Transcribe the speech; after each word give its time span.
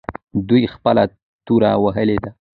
دوی 0.49 0.63
خپله 0.73 1.03
توره 1.45 1.71
وهلې 1.83 2.17
ده. 2.23 2.29